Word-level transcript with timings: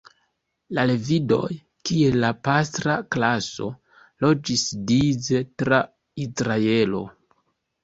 La 0.77 0.85
Levidoj, 0.91 1.49
kiel 1.89 2.17
la 2.23 2.31
pastra 2.47 2.97
klaso, 3.17 3.69
loĝis 4.27 4.65
dise 4.95 5.45
tra 5.63 5.83
Izraelo. 6.27 7.07